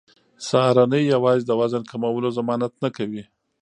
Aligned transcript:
سهارنۍ 0.47 1.03
یوازې 1.13 1.43
د 1.47 1.51
وزن 1.59 1.83
کمولو 1.91 2.29
ضمانت 2.37 2.73
نه 2.83 2.89
کوي. 2.97 3.23